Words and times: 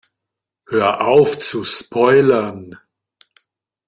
Hör 0.71 1.01
auf 1.05 1.37
zu 1.37 1.63
spoilern! 1.63 2.75